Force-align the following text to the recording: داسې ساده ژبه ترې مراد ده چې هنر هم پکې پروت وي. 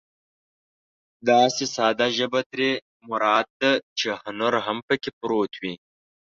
داسې 1.29 1.63
ساده 1.75 2.07
ژبه 2.17 2.41
ترې 2.51 2.71
مراد 3.09 3.47
ده 3.61 3.71
چې 3.99 4.07
هنر 4.21 4.53
هم 4.65 4.77
پکې 4.87 5.11
پروت 5.19 5.53
وي. 5.61 5.73